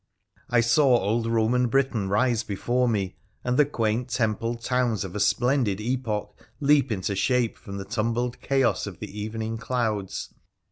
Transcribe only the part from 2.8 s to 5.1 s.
me, and the quaint templed towns